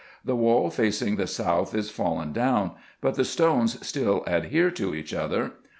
The 0.25 0.35
wall 0.35 0.71
facing 0.71 1.17
the 1.17 1.27
south 1.27 1.75
is 1.75 1.91
fallen 1.91 2.33
down, 2.33 2.71
but 3.01 3.13
the 3.13 3.23
stones 3.23 3.85
still 3.85 4.23
adhere 4.25 4.71
to 4.71 4.95
each 4.95 5.13
other. 5.13 5.51